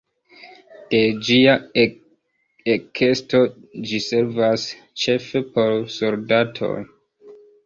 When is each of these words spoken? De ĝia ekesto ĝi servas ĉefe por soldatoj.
De 0.93 1.01
ĝia 1.27 1.53
ekesto 2.73 3.43
ĝi 3.91 4.01
servas 4.07 4.67
ĉefe 5.05 5.45
por 5.53 5.77
soldatoj. 5.99 6.75